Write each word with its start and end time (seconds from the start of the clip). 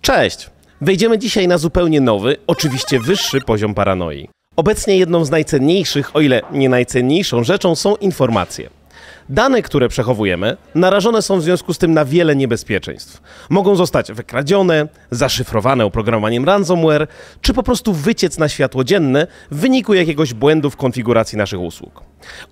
Cześć! 0.00 0.50
Wejdziemy 0.80 1.18
dzisiaj 1.18 1.48
na 1.48 1.58
zupełnie 1.58 2.00
nowy, 2.00 2.36
oczywiście 2.46 3.00
wyższy 3.00 3.40
poziom 3.40 3.74
paranoi. 3.74 4.28
Obecnie 4.56 4.96
jedną 4.98 5.24
z 5.24 5.30
najcenniejszych, 5.30 6.16
o 6.16 6.20
ile 6.20 6.42
nie 6.52 6.68
najcenniejszą 6.68 7.44
rzeczą 7.44 7.74
są 7.74 7.96
informacje. 7.96 8.70
Dane, 9.28 9.62
które 9.62 9.88
przechowujemy, 9.88 10.56
narażone 10.74 11.22
są 11.22 11.38
w 11.38 11.42
związku 11.42 11.74
z 11.74 11.78
tym 11.78 11.94
na 11.94 12.04
wiele 12.04 12.36
niebezpieczeństw. 12.36 13.22
Mogą 13.50 13.76
zostać 13.76 14.12
wykradzione, 14.12 14.88
zaszyfrowane 15.10 15.84
oprogramowaniem 15.84 16.44
ransomware, 16.44 17.06
czy 17.40 17.54
po 17.54 17.62
prostu 17.62 17.92
wyciec 17.92 18.38
na 18.38 18.48
światło 18.48 18.84
dzienne 18.84 19.26
w 19.50 19.56
wyniku 19.56 19.94
jakiegoś 19.94 20.34
błędu 20.34 20.70
w 20.70 20.76
konfiguracji 20.76 21.38
naszych 21.38 21.60
usług. 21.60 22.02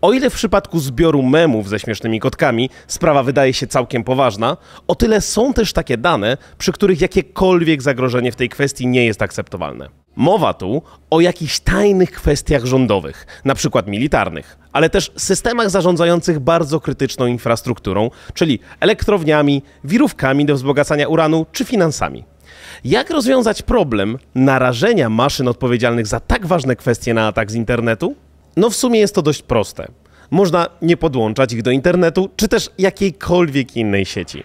O 0.02 0.12
ile 0.12 0.30
w 0.30 0.34
przypadku 0.34 0.78
zbioru 0.80 1.22
memów 1.22 1.68
ze 1.68 1.78
śmiesznymi 1.78 2.20
kotkami 2.20 2.70
sprawa 2.86 3.22
wydaje 3.22 3.52
się 3.52 3.66
całkiem 3.66 4.04
poważna, 4.04 4.56
o 4.88 4.94
tyle 4.94 5.20
są 5.20 5.52
też 5.52 5.72
takie 5.72 5.96
dane, 5.96 6.36
przy 6.58 6.72
których 6.72 7.00
jakiekolwiek 7.00 7.82
zagrożenie 7.82 8.32
w 8.32 8.36
tej 8.36 8.48
kwestii 8.48 8.86
nie 8.86 9.06
jest 9.06 9.22
akceptowalne. 9.22 9.88
Mowa 10.16 10.54
tu 10.54 10.82
o 11.10 11.20
jakichś 11.20 11.60
tajnych 11.60 12.12
kwestiach 12.12 12.64
rządowych, 12.64 13.26
na 13.44 13.54
przykład 13.54 13.86
militarnych, 13.86 14.58
ale 14.72 14.90
też 14.90 15.12
systemach 15.16 15.70
zarządzających 15.70 16.40
bardzo 16.40 16.80
krytyczną 16.80 17.26
infrastrukturą, 17.26 18.10
czyli 18.34 18.58
elektrowniami, 18.80 19.62
wirówkami 19.84 20.44
do 20.44 20.54
wzbogacania 20.54 21.08
uranu 21.08 21.46
czy 21.52 21.64
finansami. 21.64 22.24
Jak 22.84 23.10
rozwiązać 23.10 23.62
problem 23.62 24.18
narażenia 24.34 25.08
maszyn 25.08 25.48
odpowiedzialnych 25.48 26.06
za 26.06 26.20
tak 26.20 26.46
ważne 26.46 26.76
kwestie 26.76 27.14
na 27.14 27.26
atak 27.26 27.50
z 27.50 27.54
internetu? 27.54 28.14
No 28.56 28.70
w 28.70 28.76
sumie 28.76 29.00
jest 29.00 29.14
to 29.14 29.22
dość 29.22 29.42
proste. 29.42 29.88
Można 30.30 30.66
nie 30.82 30.96
podłączać 30.96 31.52
ich 31.52 31.62
do 31.62 31.70
internetu, 31.70 32.30
czy 32.36 32.48
też 32.48 32.70
jakiejkolwiek 32.78 33.76
innej 33.76 34.06
sieci. 34.06 34.42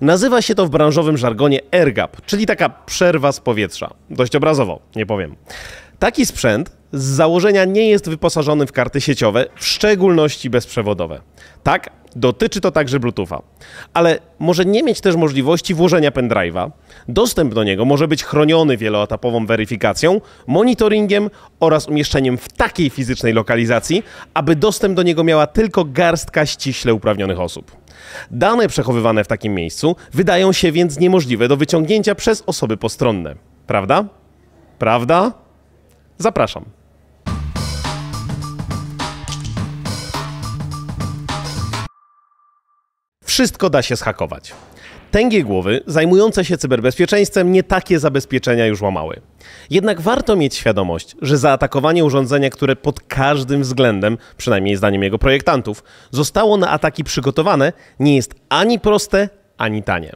Nazywa 0.00 0.42
się 0.42 0.54
to 0.54 0.66
w 0.66 0.70
branżowym 0.70 1.16
żargonie 1.16 1.60
AirGap, 1.72 2.26
czyli 2.26 2.46
taka 2.46 2.68
przerwa 2.68 3.32
z 3.32 3.40
powietrza. 3.40 3.90
Dość 4.10 4.36
obrazowo, 4.36 4.80
nie 4.96 5.06
powiem. 5.06 5.36
Taki 5.98 6.26
sprzęt 6.26 6.76
z 6.92 7.04
założenia 7.04 7.64
nie 7.64 7.88
jest 7.88 8.10
wyposażony 8.10 8.66
w 8.66 8.72
karty 8.72 9.00
sieciowe, 9.00 9.46
w 9.56 9.66
szczególności 9.66 10.50
bezprzewodowe. 10.50 11.20
Tak, 11.62 11.90
dotyczy 12.16 12.60
to 12.60 12.70
także 12.70 13.00
Bluetootha. 13.00 13.42
Ale 13.94 14.18
może 14.38 14.64
nie 14.64 14.82
mieć 14.82 15.00
też 15.00 15.16
możliwości 15.16 15.74
włożenia 15.74 16.10
pendrive'a. 16.10 16.70
Dostęp 17.08 17.54
do 17.54 17.64
niego 17.64 17.84
może 17.84 18.08
być 18.08 18.24
chroniony 18.24 18.76
wieloetapową 18.76 19.46
weryfikacją, 19.46 20.20
monitoringiem 20.46 21.30
oraz 21.60 21.88
umieszczeniem 21.88 22.38
w 22.38 22.48
takiej 22.48 22.90
fizycznej 22.90 23.32
lokalizacji, 23.32 24.02
aby 24.34 24.56
dostęp 24.56 24.96
do 24.96 25.02
niego 25.02 25.24
miała 25.24 25.46
tylko 25.46 25.84
garstka 25.84 26.46
ściśle 26.46 26.94
uprawnionych 26.94 27.40
osób. 27.40 27.76
Dane 28.30 28.68
przechowywane 28.68 29.24
w 29.24 29.28
takim 29.28 29.54
miejscu 29.54 29.96
wydają 30.12 30.52
się 30.52 30.72
więc 30.72 30.98
niemożliwe 30.98 31.48
do 31.48 31.56
wyciągnięcia 31.56 32.14
przez 32.14 32.42
osoby 32.46 32.76
postronne. 32.76 33.34
Prawda? 33.66 34.04
Prawda? 34.78 35.32
Zapraszam. 36.18 36.64
Wszystko 43.24 43.70
da 43.70 43.82
się 43.82 43.96
schakować. 43.96 44.54
Tęgie 45.16 45.44
głowy 45.44 45.80
zajmujące 45.86 46.44
się 46.44 46.58
cyberbezpieczeństwem 46.58 47.52
nie 47.52 47.62
takie 47.62 47.98
zabezpieczenia 47.98 48.66
już 48.66 48.82
łamały. 48.82 49.20
Jednak 49.70 50.00
warto 50.00 50.36
mieć 50.36 50.54
świadomość, 50.54 51.16
że 51.22 51.38
zaatakowanie 51.38 52.04
urządzenia, 52.04 52.50
które 52.50 52.76
pod 52.76 53.00
każdym 53.00 53.62
względem, 53.62 54.18
przynajmniej 54.36 54.76
zdaniem 54.76 55.02
jego 55.02 55.18
projektantów, 55.18 55.84
zostało 56.10 56.56
na 56.56 56.70
ataki 56.70 57.04
przygotowane, 57.04 57.72
nie 58.00 58.16
jest 58.16 58.34
ani 58.48 58.80
proste, 58.80 59.28
ani 59.58 59.82
tanie. 59.82 60.12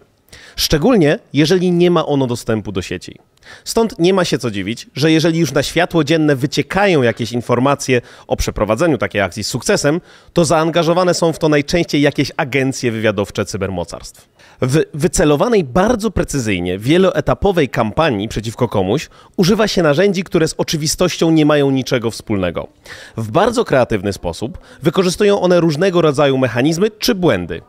Szczególnie 0.56 1.18
jeżeli 1.32 1.72
nie 1.72 1.90
ma 1.90 2.06
ono 2.06 2.26
dostępu 2.26 2.72
do 2.72 2.82
sieci. 2.82 3.18
Stąd 3.64 3.98
nie 3.98 4.14
ma 4.14 4.24
się 4.24 4.38
co 4.38 4.50
dziwić, 4.50 4.86
że 4.94 5.12
jeżeli 5.12 5.38
już 5.38 5.52
na 5.52 5.62
światło 5.62 6.04
dzienne 6.04 6.36
wyciekają 6.36 7.02
jakieś 7.02 7.32
informacje 7.32 8.00
o 8.26 8.36
przeprowadzeniu 8.36 8.98
takiej 8.98 9.20
akcji 9.20 9.44
z 9.44 9.46
sukcesem, 9.46 10.00
to 10.32 10.44
zaangażowane 10.44 11.14
są 11.14 11.32
w 11.32 11.38
to 11.38 11.48
najczęściej 11.48 12.02
jakieś 12.02 12.32
agencje 12.36 12.92
wywiadowcze 12.92 13.44
cybermocarstw. 13.44 14.28
W 14.62 14.82
wycelowanej 14.94 15.64
bardzo 15.64 16.10
precyzyjnie 16.10 16.78
wieloetapowej 16.78 17.68
kampanii 17.68 18.28
przeciwko 18.28 18.68
komuś 18.68 19.08
używa 19.36 19.68
się 19.68 19.82
narzędzi, 19.82 20.24
które 20.24 20.48
z 20.48 20.54
oczywistością 20.58 21.30
nie 21.30 21.46
mają 21.46 21.70
niczego 21.70 22.10
wspólnego. 22.10 22.68
W 23.16 23.30
bardzo 23.30 23.64
kreatywny 23.64 24.12
sposób 24.12 24.58
wykorzystują 24.82 25.40
one 25.40 25.60
różnego 25.60 26.02
rodzaju 26.02 26.38
mechanizmy 26.38 26.90
czy 26.90 27.14
błędy. 27.14 27.62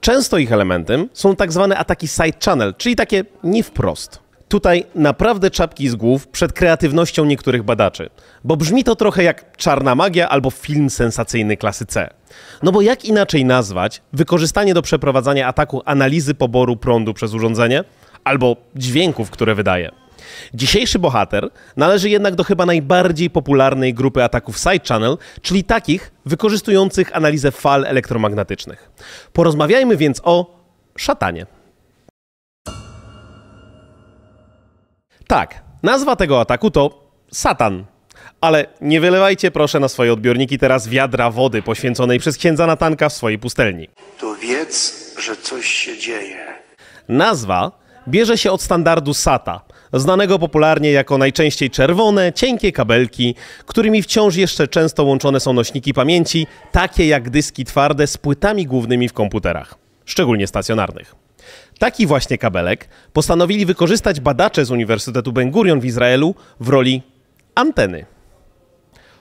Często 0.00 0.38
ich 0.38 0.52
elementem 0.52 1.08
są 1.12 1.36
tak 1.36 1.52
zwane 1.52 1.78
ataki 1.78 2.08
side 2.08 2.38
channel, 2.44 2.74
czyli 2.74 2.96
takie 2.96 3.24
nie 3.44 3.62
wprost. 3.62 4.21
Tutaj 4.52 4.84
naprawdę 4.94 5.50
czapki 5.50 5.88
z 5.88 5.94
głów 5.94 6.28
przed 6.28 6.52
kreatywnością 6.52 7.24
niektórych 7.24 7.62
badaczy, 7.62 8.10
bo 8.44 8.56
brzmi 8.56 8.84
to 8.84 8.96
trochę 8.96 9.22
jak 9.22 9.56
czarna 9.56 9.94
magia 9.94 10.28
albo 10.28 10.50
film 10.50 10.90
sensacyjny 10.90 11.56
klasy 11.56 11.86
C. 11.86 12.10
No 12.62 12.72
bo 12.72 12.80
jak 12.80 13.04
inaczej 13.04 13.44
nazwać 13.44 14.02
wykorzystanie 14.12 14.74
do 14.74 14.82
przeprowadzania 14.82 15.48
ataku 15.48 15.82
analizy 15.84 16.34
poboru 16.34 16.76
prądu 16.76 17.14
przez 17.14 17.34
urządzenie 17.34 17.84
albo 18.24 18.56
dźwięków, 18.76 19.30
które 19.30 19.54
wydaje? 19.54 19.90
Dzisiejszy 20.54 20.98
bohater 20.98 21.50
należy 21.76 22.10
jednak 22.10 22.34
do 22.34 22.44
chyba 22.44 22.66
najbardziej 22.66 23.30
popularnej 23.30 23.94
grupy 23.94 24.24
ataków 24.24 24.58
side 24.58 24.86
channel, 24.88 25.18
czyli 25.42 25.64
takich 25.64 26.12
wykorzystujących 26.26 27.16
analizę 27.16 27.50
fal 27.50 27.84
elektromagnetycznych. 27.84 28.90
Porozmawiajmy 29.32 29.96
więc 29.96 30.20
o 30.24 30.62
szatanie. 30.96 31.46
Tak, 35.32 35.62
nazwa 35.82 36.16
tego 36.16 36.40
ataku 36.40 36.70
to 36.70 37.08
Satan. 37.32 37.84
Ale 38.40 38.66
nie 38.80 39.00
wylewajcie 39.00 39.50
proszę 39.50 39.80
na 39.80 39.88
swoje 39.88 40.12
odbiorniki 40.12 40.58
teraz 40.58 40.88
wiadra 40.88 41.30
wody 41.30 41.62
poświęconej 41.62 42.18
przez 42.18 42.36
księdza 42.36 42.66
Natanka 42.66 43.08
w 43.08 43.12
swojej 43.12 43.38
pustelni. 43.38 43.88
to 44.20 44.34
wiedz, 44.36 44.94
że 45.20 45.36
coś 45.36 45.66
się 45.66 45.98
dzieje. 45.98 46.36
Nazwa 47.08 47.72
bierze 48.08 48.38
się 48.38 48.52
od 48.52 48.62
standardu 48.62 49.14
SATA, 49.14 49.60
znanego 49.92 50.38
popularnie 50.38 50.92
jako 50.92 51.18
najczęściej 51.18 51.70
czerwone, 51.70 52.32
cienkie 52.32 52.72
kabelki, 52.72 53.34
którymi 53.66 54.02
wciąż 54.02 54.36
jeszcze 54.36 54.68
często 54.68 55.04
łączone 55.04 55.40
są 55.40 55.52
nośniki 55.52 55.94
pamięci, 55.94 56.46
takie 56.72 57.06
jak 57.06 57.30
dyski 57.30 57.64
twarde 57.64 58.06
z 58.06 58.16
płytami 58.16 58.66
głównymi 58.66 59.08
w 59.08 59.12
komputerach, 59.12 59.74
szczególnie 60.04 60.46
stacjonarnych. 60.46 61.21
Taki 61.82 62.06
właśnie 62.06 62.38
kabelek 62.38 62.88
postanowili 63.12 63.66
wykorzystać 63.66 64.20
badacze 64.20 64.64
z 64.64 64.70
Uniwersytetu 64.70 65.32
Ben 65.32 65.50
Gurion 65.50 65.80
w 65.80 65.84
Izraelu 65.84 66.34
w 66.60 66.68
roli 66.68 67.02
anteny. 67.54 68.06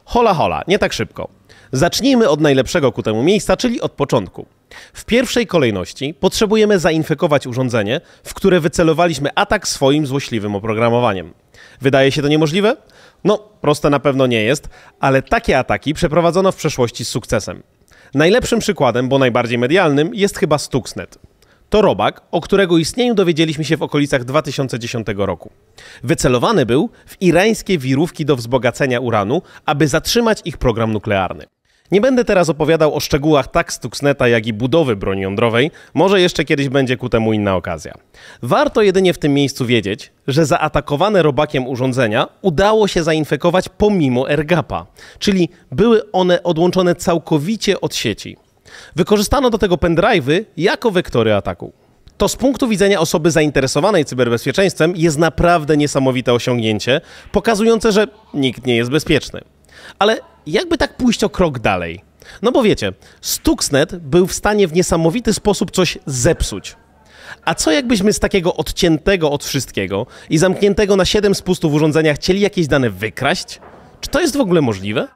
Hola, 0.05 0.33
hola, 0.33 0.63
nie 0.67 0.79
tak 0.79 0.94
szybko. 0.94 1.27
Zacznijmy 1.72 2.29
od 2.29 2.41
najlepszego 2.41 2.91
ku 2.91 3.03
temu 3.03 3.23
miejsca, 3.23 3.57
czyli 3.57 3.81
od 3.81 3.91
początku. 3.91 4.45
W 4.94 5.05
pierwszej 5.05 5.47
kolejności 5.47 6.13
potrzebujemy 6.13 6.79
zainfekować 6.79 7.47
urządzenie, 7.47 8.01
w 8.23 8.33
które 8.33 8.59
wycelowaliśmy 8.59 9.29
atak 9.35 9.67
swoim 9.67 10.07
złośliwym 10.07 10.55
oprogramowaniem. 10.55 11.33
Wydaje 11.81 12.11
się 12.11 12.22
to 12.22 12.28
niemożliwe? 12.28 12.78
No, 13.23 13.38
proste 13.61 13.89
na 13.89 13.99
pewno 13.99 14.28
nie 14.28 14.43
jest, 14.43 14.69
ale 14.99 15.22
takie 15.22 15.59
ataki 15.59 15.93
przeprowadzono 15.93 16.51
w 16.51 16.55
przeszłości 16.55 17.05
z 17.05 17.09
sukcesem. 17.09 17.63
Najlepszym 18.13 18.59
przykładem, 18.59 19.09
bo 19.09 19.19
najbardziej 19.19 19.57
medialnym, 19.57 20.16
jest 20.16 20.38
chyba 20.38 20.57
Stuxnet. 20.57 21.31
To 21.72 21.82
robak, 21.82 22.22
o 22.32 22.42
którego 22.42 22.78
istnieniu 22.78 23.16
dowiedzieliśmy 23.16 23.64
się 23.64 23.78
w 23.78 23.82
okolicach 23.82 24.24
2010 24.24 25.08
roku. 25.16 25.52
Wycelowany 26.04 26.66
był 26.66 26.90
w 27.06 27.22
irańskie 27.22 27.78
wirówki 27.78 28.26
do 28.26 28.36
wzbogacenia 28.36 29.00
uranu, 29.00 29.42
aby 29.66 29.88
zatrzymać 29.88 30.42
ich 30.46 30.58
program 30.58 30.94
nuklearny. 30.94 31.46
Nie 31.92 32.02
będę 32.02 32.26
teraz 32.26 32.50
opowiadał 32.50 32.96
o 32.96 33.00
szczegółach 33.00 33.48
tak 33.48 33.74
Stuxneta, 33.74 34.28
jak 34.28 34.48
i 34.48 34.54
budowy 34.54 34.96
broni 34.96 35.22
jądrowej, 35.22 35.72
może 35.94 36.22
jeszcze 36.22 36.46
kiedyś 36.46 36.70
będzie 36.70 36.98
ku 36.98 37.09
temu 37.09 37.34
inna 37.34 37.56
okazja. 37.56 37.94
Warto 38.42 38.82
jedynie 38.82 39.14
w 39.14 39.20
tym 39.20 39.34
miejscu 39.34 39.66
wiedzieć, 39.66 40.12
że 40.28 40.46
zaatakowane 40.46 41.24
robakiem 41.24 41.67
urządzenia 41.67 42.28
udało 42.41 42.88
się 42.88 43.03
zainfekować 43.03 43.70
pomimo 43.70 44.29
AirGapa, 44.29 44.85
czyli 45.20 45.50
były 45.72 46.12
one 46.12 46.44
odłączone 46.44 46.96
całkowicie 46.96 47.82
od 47.82 47.96
sieci. 47.96 48.38
Wykorzystano 48.96 49.50
do 49.50 49.58
tego 49.58 49.76
pendrive'y 49.76 50.46
jako 50.58 50.91
wektory 50.91 51.34
ataku. 51.34 51.73
To 52.18 52.28
z 52.28 52.35
punktu 52.35 52.68
widzenia 52.68 53.00
osoby 53.00 53.32
zainteresowanej 53.32 54.06
cyberbezpieczeństwem 54.06 54.94
jest 54.96 55.18
naprawdę 55.18 55.78
niesamowite 55.78 56.34
osiągnięcie, 56.34 57.02
pokazujące, 57.32 57.91
że 57.91 58.08
nikt 58.34 58.66
nie 58.66 58.76
jest 58.76 58.91
bezpieczny. 58.91 59.41
Ale 60.00 60.18
jakby 60.47 60.78
tak 60.78 60.97
pójść 60.97 61.23
o 61.23 61.29
krok 61.29 61.59
dalej? 61.59 62.02
No 62.41 62.52
bo 62.52 62.64
wiecie, 62.64 62.94
Stuxnet 63.22 63.96
był 63.96 64.28
w 64.28 64.34
stanie 64.34 64.68
w 64.68 64.74
niesamowity 64.74 65.34
sposób 65.34 65.72
coś 65.72 65.97
zepsuć. 66.06 66.76
A 67.46 67.56
co 67.56 67.72
jakbyśmy 67.72 68.14
z 68.14 68.20
takiego 68.20 68.56
odciętego 68.56 69.32
od 69.32 69.46
wszystkiego 69.46 70.08
i 70.29 70.38
zamkniętego 70.38 70.96
na 70.96 71.06
7 71.06 71.35
spustów 71.35 71.74
urządzenia 71.74 72.14
chcieli 72.14 72.40
jakieś 72.40 72.67
dane 72.67 72.90
wykraść? 72.90 73.59
Czy 74.02 74.09
to 74.09 74.22
jest 74.22 74.38
w 74.38 74.41
ogóle 74.41 74.62
możliwe? 74.62 75.08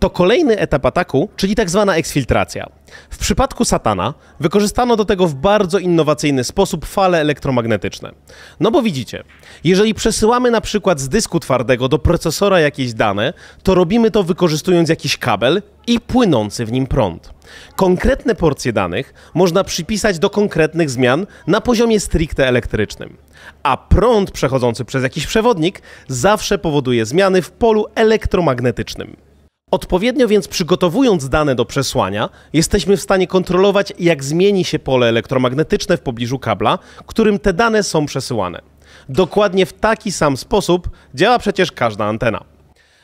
To 0.00 0.10
kolejny 0.10 0.58
etap 0.58 0.86
ataku, 0.86 1.28
czyli 1.36 1.54
tak 1.54 1.70
zwana 1.70 1.96
eksfiltracja. 1.96 2.66
W 3.10 3.18
przypadku 3.18 3.64
Satana 3.64 4.14
wykorzystano 4.40 4.96
do 4.96 5.04
tego 5.04 5.26
w 5.26 5.34
bardzo 5.34 5.78
innowacyjny 5.78 6.44
sposób 6.44 6.86
fale 6.86 7.20
elektromagnetyczne. 7.20 8.12
No 8.60 8.70
bo 8.70 8.82
widzicie, 8.82 9.24
jeżeli 9.64 9.94
przesyłamy 9.94 10.50
na 10.50 10.60
przykład 10.60 11.00
z 11.00 11.08
dysku 11.08 11.40
twardego 11.40 11.88
do 11.88 11.98
procesora 11.98 12.60
jakieś 12.60 12.92
dane, 12.92 13.32
to 13.62 13.74
robimy 13.74 14.10
to 14.10 14.22
wykorzystując 14.22 14.88
jakiś 14.88 15.18
kabel 15.18 15.62
i 15.86 16.00
płynący 16.00 16.64
w 16.64 16.72
nim 16.72 16.86
prąd. 16.86 17.30
Konkretne 17.76 18.34
porcje 18.34 18.72
danych 18.72 19.14
można 19.34 19.64
przypisać 19.64 20.18
do 20.18 20.30
konkretnych 20.30 20.90
zmian 20.90 21.26
na 21.46 21.60
poziomie 21.60 22.00
stricte 22.00 22.48
elektrycznym, 22.48 23.16
a 23.62 23.76
prąd 23.76 24.30
przechodzący 24.30 24.84
przez 24.84 25.02
jakiś 25.02 25.26
przewodnik 25.26 25.82
zawsze 26.08 26.58
powoduje 26.58 27.06
zmiany 27.06 27.42
w 27.42 27.50
polu 27.50 27.86
elektromagnetycznym. 27.94 29.29
Odpowiednio 29.70 30.28
więc 30.28 30.48
przygotowując 30.48 31.28
dane 31.28 31.54
do 31.54 31.64
przesłania, 31.64 32.28
jesteśmy 32.52 32.96
w 32.96 33.00
stanie 33.00 33.26
kontrolować, 33.26 33.92
jak 33.98 34.24
zmieni 34.24 34.64
się 34.64 34.78
pole 34.78 35.08
elektromagnetyczne 35.08 35.96
w 35.96 36.00
pobliżu 36.00 36.38
kabla, 36.38 36.78
którym 37.06 37.38
te 37.38 37.52
dane 37.52 37.82
są 37.82 38.06
przesyłane. 38.06 38.60
Dokładnie 39.08 39.66
w 39.66 39.72
taki 39.72 40.12
sam 40.12 40.36
sposób 40.36 40.90
działa 41.14 41.38
przecież 41.38 41.72
każda 41.72 42.04
antena. 42.04 42.44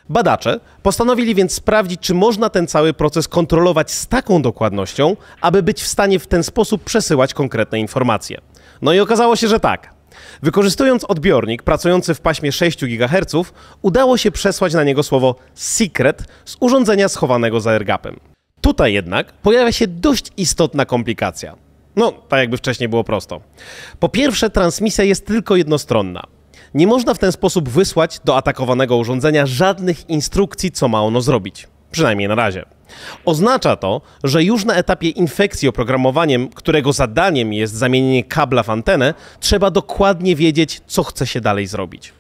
Badacze 0.09 0.61
postanowili 0.83 1.35
więc 1.35 1.53
sprawdzić, 1.53 2.01
czy 2.01 2.15
można 2.15 2.51
ten 2.51 2.67
cały 2.67 2.93
proces 2.93 3.29
kontrolować 3.29 3.91
z 3.91 4.07
taką 4.07 4.43
dokładnością, 4.43 5.17
aby 5.41 5.63
być 5.63 5.83
w 5.83 5.87
stanie 5.87 6.19
w 6.19 6.27
ten 6.27 6.43
sposób 6.43 6.85
przesyłać 6.85 7.35
konkretne 7.35 7.79
informacje. 7.79 8.41
No 8.83 8.93
i 8.93 9.01
okazało 9.01 9.37
się, 9.37 9.49
że 9.49 9.61
tak. 9.61 9.96
Wykorzystując 10.43 11.05
odbiornik 11.05 11.63
pracujący 11.63 12.15
w 12.15 12.21
paśmie 12.21 12.53
6 12.53 12.85
GHz, 12.85 13.53
udało 13.83 14.17
się 14.17 14.31
przesłać 14.31 14.75
na 14.75 14.85
niego 14.85 15.03
słowo 15.03 15.35
secret 15.55 16.23
z 16.45 16.57
urządzenia 16.61 17.09
schowanego 17.09 17.61
za 17.61 17.71
airgapem. 17.71 18.17
Tutaj 18.61 18.93
jednak 18.93 19.33
pojawia 19.33 19.73
się 19.73 19.87
dość 19.87 20.31
istotna 20.37 20.85
komplikacja. 20.85 21.57
No, 21.97 22.13
tak 22.13 22.41
jakby 22.41 22.57
wcześniej 22.57 22.89
było 22.89 23.05
prosto. 23.05 23.41
Po 23.99 24.09
pierwsze, 24.09 24.51
transmisja 24.51 25.05
jest 25.05 25.27
tylko 25.27 25.57
jednostronna. 25.57 26.23
Nie 26.75 26.87
można 26.87 27.15
w 27.15 27.19
ten 27.19 27.33
sposób 27.33 27.69
wysłać 27.69 28.21
do 28.25 28.37
atakowanego 28.37 28.97
urządzenia 28.97 29.47
żadnych 29.47 30.11
instrukcji, 30.11 30.71
co 30.71 30.89
ma 30.89 31.03
ono 31.03 31.21
zrobić. 31.21 31.69
Przynajmniej 31.91 32.29
na 32.29 32.35
razie. 32.35 32.76
Oznacza 33.25 33.77
to, 33.77 34.01
że 34.25 34.45
już 34.45 34.65
na 34.65 34.75
etapie 34.75 35.09
infekcji 35.09 35.69
oprogramowaniem, 35.69 36.49
którego 36.49 36.93
zadaniem 36.93 37.53
jest 37.53 37.75
zamienienie 37.75 38.25
kabla 38.25 38.63
w 38.63 38.71
antenę, 38.71 39.15
trzeba 39.41 39.71
dokładnie 39.71 40.37
wiedzieć, 40.37 40.81
co 40.87 41.03
chce 41.03 41.27
się 41.27 41.41
dalej 41.41 41.67
zrobić. 41.67 42.13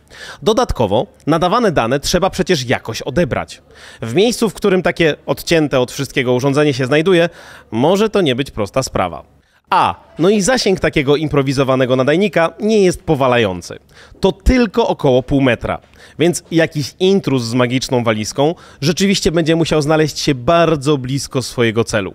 Dodatkowo, 0.42 1.06
nadawane 1.26 1.72
dane 1.72 2.00
trzeba 2.00 2.30
przecież 2.30 2.64
jakoś 2.64 3.02
odebrać. 3.02 3.62
W 4.02 4.14
miejscu, 4.14 4.50
w 4.50 4.54
którym 4.54 4.82
takie 4.82 5.14
odcięte 5.26 5.80
od 5.80 5.92
wszystkiego 5.92 6.34
urządzenie 6.34 6.74
się 6.74 6.86
znajduje, 6.86 7.28
może 7.70 8.10
to 8.10 8.20
nie 8.20 8.34
być 8.34 8.50
prosta 8.50 8.82
sprawa. 8.82 9.35
A, 9.70 9.94
no 10.18 10.28
i 10.30 10.40
zasięg 10.40 10.80
takiego 10.80 11.16
improwizowanego 11.16 11.96
nadajnika 11.96 12.52
nie 12.60 12.84
jest 12.84 13.02
powalający. 13.02 13.78
To 14.20 14.32
tylko 14.32 14.88
około 14.88 15.22
pół 15.22 15.40
metra. 15.40 15.78
Więc 16.18 16.44
jakiś 16.50 16.94
intruz 17.00 17.42
z 17.42 17.54
magiczną 17.54 18.04
walizką 18.04 18.54
rzeczywiście 18.80 19.32
będzie 19.32 19.56
musiał 19.56 19.82
znaleźć 19.82 20.18
się 20.18 20.34
bardzo 20.34 20.98
blisko 20.98 21.42
swojego 21.42 21.84
celu. 21.84 22.14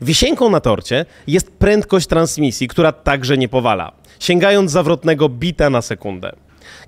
Wisienką 0.00 0.50
na 0.50 0.60
torcie 0.60 1.06
jest 1.26 1.50
prędkość 1.50 2.06
transmisji, 2.06 2.68
która 2.68 2.92
także 2.92 3.38
nie 3.38 3.48
powala, 3.48 3.92
sięgając 4.20 4.70
zawrotnego 4.70 5.28
bita 5.28 5.70
na 5.70 5.82
sekundę. 5.82 6.32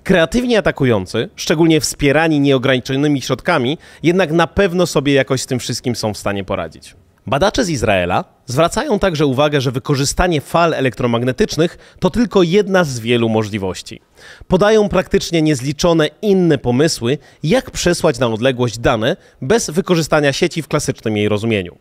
Kreatywnie 0.03 0.57
atakujący, 0.57 1.29
szczególnie 1.35 1.81
wspierani 1.81 2.39
nieograniczonymi 2.39 3.21
środkami, 3.21 3.77
jednak 4.03 4.31
na 4.31 4.47
pewno 4.47 4.87
sobie 4.87 5.13
jakoś 5.13 5.41
z 5.41 5.45
tym 5.45 5.59
wszystkim 5.59 5.95
są 5.95 6.13
w 6.13 6.17
stanie 6.17 6.43
poradzić. 6.43 6.95
Badacze 7.27 7.65
z 7.65 7.69
Izraela 7.69 8.23
zwracają 8.45 8.99
także 8.99 9.25
uwagę, 9.25 9.61
że 9.61 9.71
wykorzystanie 9.71 10.41
fal 10.41 10.73
elektromagnetycznych 10.73 11.95
to 11.99 12.09
tylko 12.09 12.43
jedna 12.43 12.83
z 12.83 12.99
wielu 12.99 13.29
możliwości. 13.29 14.01
Podają 14.47 14.89
praktycznie 14.89 15.41
niezliczone 15.41 16.09
inne 16.21 16.57
pomysły, 16.57 17.17
jak 17.43 17.71
przesłać 17.71 18.19
na 18.19 18.27
odległość 18.27 18.79
dane 18.79 19.17
bez 19.41 19.69
wykorzystania 19.69 20.33
sieci 20.33 20.61
w 20.61 20.67
klasycznym 20.67 21.17
jej 21.17 21.29
rozumieniu. 21.29 21.77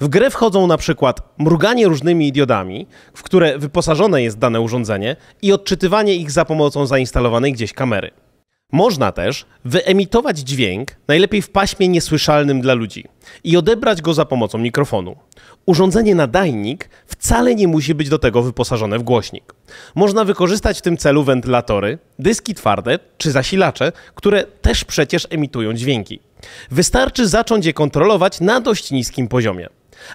W 0.00 0.08
grę 0.08 0.30
wchodzą 0.30 0.66
na 0.66 0.76
przykład 0.76 1.20
mruganie 1.38 1.88
różnymi 1.88 2.32
diodami, 2.32 2.86
w 3.14 3.22
które 3.22 3.58
wyposażone 3.58 4.22
jest 4.22 4.38
dane 4.38 4.60
urządzenie 4.60 5.16
i 5.42 5.52
odczytywanie 5.52 6.14
ich 6.14 6.30
za 6.30 6.44
pomocą 6.44 6.86
zainstalowanej 6.86 7.52
gdzieś 7.52 7.72
kamery. 7.72 8.10
Można 8.72 9.12
też 9.12 9.46
wyemitować 9.64 10.38
dźwięk, 10.38 10.96
najlepiej 11.08 11.42
w 11.42 11.50
paśmie 11.50 11.88
niesłyszalnym 11.88 12.60
dla 12.60 12.74
ludzi, 12.74 13.04
i 13.44 13.56
odebrać 13.56 14.02
go 14.02 14.14
za 14.14 14.24
pomocą 14.24 14.58
mikrofonu. 14.58 15.16
Urządzenie 15.66 16.14
nadajnik 16.14 16.88
wcale 17.06 17.54
nie 17.54 17.68
musi 17.68 17.94
być 17.94 18.08
do 18.08 18.18
tego 18.18 18.42
wyposażone 18.42 18.98
w 18.98 19.02
głośnik. 19.02 19.54
Można 19.94 20.24
wykorzystać 20.24 20.78
w 20.78 20.82
tym 20.82 20.96
celu 20.96 21.24
wentylatory, 21.24 21.98
dyski 22.18 22.54
twarde 22.54 22.98
czy 23.18 23.30
zasilacze, 23.30 23.92
które 24.14 24.44
też 24.44 24.84
przecież 24.84 25.26
emitują 25.30 25.72
dźwięki. 25.72 26.20
Wystarczy 26.70 27.28
zacząć 27.28 27.66
je 27.66 27.72
kontrolować 27.72 28.40
na 28.40 28.60
dość 28.60 28.90
niskim 28.90 29.28
poziomie. 29.28 29.68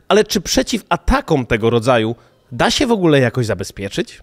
Ale 0.07 0.23
czy 0.23 0.41
przeciw 0.41 0.83
atakom 0.89 1.45
tego 1.45 1.69
rodzaju 1.69 2.15
da 2.51 2.71
się 2.71 2.87
w 2.87 2.91
ogóle 2.91 3.19
jakoś 3.19 3.45
zabezpieczyć? 3.45 4.21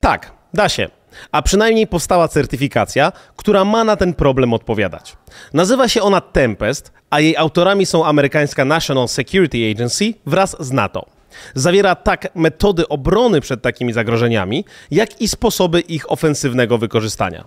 Tak, 0.00 0.32
Da 0.54 0.68
się. 0.68 0.88
A 1.32 1.42
przynajmniej 1.42 1.86
powstała 1.86 2.28
certyfikacja, 2.28 3.12
która 3.36 3.64
ma 3.64 3.84
na 3.84 3.96
ten 3.96 4.14
problem 4.14 4.52
odpowiadać. 4.52 5.16
Nazywa 5.52 5.88
się 5.88 6.02
ona 6.02 6.20
Tempest, 6.20 6.92
a 7.10 7.20
jej 7.20 7.36
autorami 7.36 7.86
są 7.86 8.04
amerykańska 8.06 8.64
National 8.64 9.08
Security 9.08 9.70
Agency 9.70 10.14
wraz 10.26 10.56
z 10.60 10.72
NATO. 10.72 11.06
Zawiera 11.54 11.94
tak 11.94 12.28
metody 12.34 12.88
obrony 12.88 13.40
przed 13.40 13.62
takimi 13.62 13.92
zagrożeniami, 13.92 14.64
jak 14.90 15.20
i 15.20 15.28
sposoby 15.28 15.80
ich 15.80 16.12
ofensywnego 16.12 16.78
wykorzystania. 16.78 17.44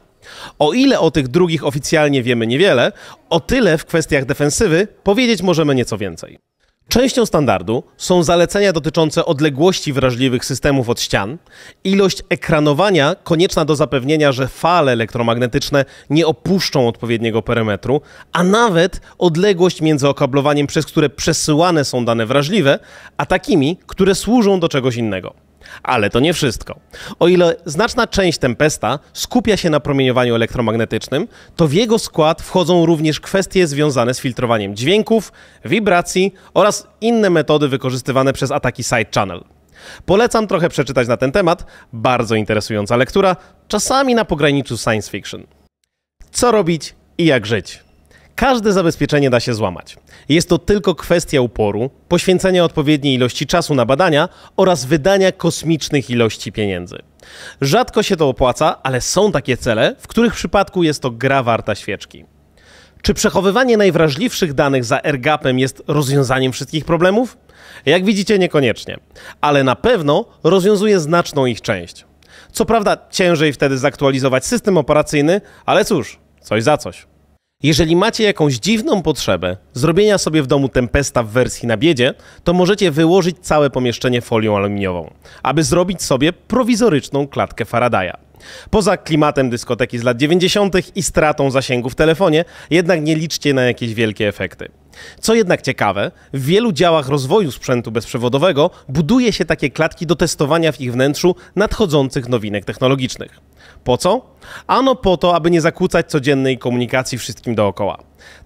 O 0.60 0.74
ile 0.74 1.00
o 1.00 1.12
tych 1.12 1.28
drugich 1.28 1.66
oficjalnie 1.66 2.24
wiemy 2.24 2.48
niewiele, 2.48 2.92
o 3.30 3.40
tyle 3.40 3.78
w 3.78 3.86
kwestiach 3.86 4.26
defensywy 4.26 4.88
powiedzieć 5.04 5.42
możemy 5.42 5.76
nieco 5.76 5.98
więcej. 5.98 6.40
Częścią 6.88 7.26
standardu 7.26 7.84
są 7.98 8.24
zalecenia 8.24 8.74
dotyczące 8.74 9.26
odległości 9.26 9.94
wrażliwych 9.94 10.46
systemów 10.46 10.90
od 10.90 11.02
ścian, 11.02 11.38
ilość 11.84 12.24
ekranowania 12.30 13.16
konieczna 13.24 13.66
do 13.66 13.76
zapewnienia, 13.76 14.32
że 14.32 14.48
fale 14.48 14.92
elektromagnetyczne 14.92 15.86
nie 16.10 16.28
opuszczą 16.28 16.88
odpowiedniego 16.88 17.42
perymetru, 17.42 18.02
a 18.32 18.44
nawet 18.44 19.02
odległość 19.18 19.82
między 19.82 20.08
okablowaniem, 20.08 20.68
przez 20.68 20.86
które 20.86 21.10
przesyłane 21.10 21.86
są 21.86 22.06
dane 22.06 22.26
wrażliwe, 22.26 22.80
a 23.18 23.26
takimi, 23.26 23.78
które 23.88 24.16
służą 24.16 24.60
do 24.60 24.70
czegoś 24.70 24.96
innego. 24.96 25.45
Ale 25.84 26.10
to 26.10 26.20
nie 26.20 26.34
wszystko. 26.34 26.80
O 27.20 27.28
ile 27.28 27.56
znaczna 27.66 28.08
część 28.08 28.40
Tempesta 28.40 29.00
skupia 29.14 29.58
się 29.58 29.70
na 29.70 29.80
promieniowaniu 29.80 30.36
elektromagnetycznym, 30.36 31.28
to 31.56 31.68
w 31.68 31.74
jego 31.74 32.00
skład 32.00 32.42
wchodzą 32.42 32.86
również 32.86 33.20
kwestie 33.20 33.68
związane 33.68 34.14
z 34.14 34.20
filtrowaniem 34.20 34.76
dźwięków, 34.76 35.32
wibracji 35.66 36.34
oraz 36.54 36.88
inne 37.02 37.30
metody 37.30 37.68
wykorzystywane 37.68 38.34
przez 38.34 38.52
ataki 38.52 38.84
side 38.84 39.06
channel. 39.16 39.44
Polecam 40.06 40.48
trochę 40.48 40.70
przeczytać 40.70 41.08
na 41.08 41.18
ten 41.18 41.32
temat, 41.32 41.66
bardzo 41.94 42.36
interesująca 42.36 42.98
lektura, 42.98 43.36
czasami 43.68 44.16
na 44.16 44.26
pograniczu 44.26 44.78
science 44.78 45.12
fiction. 45.12 45.44
Co 46.32 46.52
robić 46.52 46.96
i 47.18 47.26
jak 47.26 47.46
żyć? 47.46 47.85
Każde 48.36 48.74
zabezpieczenie 48.74 49.30
da 49.30 49.40
się 49.40 49.54
złamać. 49.54 49.98
Jest 50.30 50.50
to 50.50 50.58
tylko 50.58 50.96
kwestia 50.96 51.42
uporu, 51.42 51.90
poświęcenia 52.08 52.64
odpowiedniej 52.64 53.14
ilości 53.14 53.48
czasu 53.48 53.76
na 53.76 53.86
badania 53.86 54.30
oraz 54.58 54.86
wydania 54.86 55.32
kosmicznych 55.32 56.10
ilości 56.10 56.52
pieniędzy. 56.52 56.98
Rzadko 57.62 58.04
się 58.04 58.16
to 58.16 58.30
opłaca, 58.30 58.84
ale 58.84 59.02
są 59.02 59.32
takie 59.32 59.58
cele, 59.58 59.96
w 60.00 60.08
których 60.08 60.34
przypadku 60.34 60.84
jest 60.84 61.02
to 61.02 61.12
gra 61.12 61.44
warta 61.44 61.76
świeczki. 61.76 62.26
Czy 63.02 63.14
przechowywanie 63.14 63.78
najwrażliwszych 63.78 64.54
danych 64.54 64.86
za 64.86 65.04
AirGapem 65.04 65.60
jest 65.60 65.84
rozwiązaniem 65.88 66.52
wszystkich 66.52 66.86
problemów? 66.86 67.38
Jak 67.86 68.06
widzicie, 68.06 68.40
niekoniecznie, 68.40 68.98
ale 69.42 69.64
na 69.64 69.76
pewno 69.76 70.26
rozwiązuje 70.44 71.00
znaczną 71.00 71.46
ich 71.46 71.62
część. 71.62 72.06
Co 72.52 72.66
prawda, 72.66 72.98
ciężej 73.12 73.54
wtedy 73.54 73.78
zaktualizować 73.78 74.46
system 74.46 74.78
operacyjny, 74.78 75.42
ale 75.66 75.86
cóż, 75.86 76.20
coś 76.42 76.64
za 76.64 76.78
coś. 76.78 77.08
Jeżeli 77.66 77.96
macie 77.96 78.24
jakąś 78.24 78.54
dziwną 78.54 79.02
potrzebę 79.02 79.58
zrobienia 79.74 80.18
sobie 80.18 80.44
w 80.44 80.48
domu 80.48 80.70
tempesta 80.70 81.24
w 81.24 81.30
wersji 81.30 81.68
na 81.68 81.78
biedzie, 81.78 82.14
to 82.44 82.54
możecie 82.54 82.92
wyłożyć 82.92 83.38
całe 83.42 83.70
pomieszczenie 83.70 84.22
folią 84.22 84.58
aluminiową, 84.58 85.14
aby 85.44 85.64
zrobić 85.64 86.04
sobie 86.04 86.34
prowizoryczną 86.34 87.28
klatkę 87.28 87.66
Faradaya. 87.66 88.18
Poza 88.70 88.98
klimatem 88.98 89.50
dyskoteki 89.50 89.98
z 89.98 90.04
lat 90.04 90.18
90. 90.18 90.76
i 90.96 91.04
stratą 91.04 91.52
zasięgu 91.52 91.90
w 91.90 91.96
telefonie, 91.96 92.46
jednak 92.70 93.02
nie 93.02 93.16
liczcie 93.16 93.54
na 93.54 93.64
jakieś 93.64 93.94
wielkie 93.94 94.28
efekty. 94.28 94.70
Co 95.20 95.34
jednak 95.34 95.62
ciekawe, 95.62 96.12
w 96.34 96.46
wielu 96.46 96.72
działach 96.72 97.08
rozwoju 97.08 97.52
sprzętu 97.52 97.92
bezprzewodowego 97.92 98.70
buduje 98.90 99.34
się 99.34 99.46
takie 99.46 99.70
klatki 99.70 100.06
do 100.06 100.16
testowania 100.16 100.72
w 100.72 100.82
ich 100.82 100.94
wnętrzu 100.94 101.36
nadchodzących 101.56 102.30
nowinek 102.30 102.66
technologicznych. 102.66 103.40
Po 103.84 103.98
co? 103.98 104.36
Ano 104.68 104.96
po 104.96 105.18
to, 105.18 105.36
aby 105.36 105.52
nie 105.52 105.62
zakłócać 105.62 106.06
codziennej 106.06 106.58
komunikacji 106.58 107.18
wszystkim 107.18 107.56
dookoła. 107.56 107.98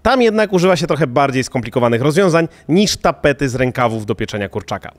Tam 0.02 0.22
jednak 0.22 0.52
używa 0.52 0.76
się 0.76 0.86
trochę 0.86 1.06
bardziej 1.06 1.44
skomplikowanych 1.44 2.02
rozwiązań 2.02 2.48
niż 2.68 2.96
tapety 2.96 3.48
z 3.48 3.54
rękawów 3.54 4.06
do 4.06 4.14
pieczenia 4.14 4.48
kurczaka. 4.48 4.92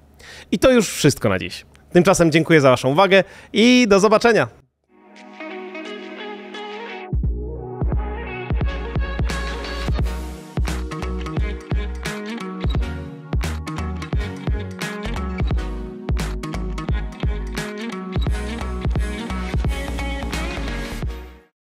I 0.52 0.60
to 0.60 0.72
już 0.72 0.90
wszystko 0.90 1.30
na 1.30 1.40
dziś. 1.40 1.66
Tymczasem 1.94 2.32
dziękuję 2.32 2.62
za 2.62 2.70
Waszą 2.70 2.90
uwagę 2.90 3.24
i 3.54 3.86
do 3.90 4.00
zobaczenia. 4.00 4.61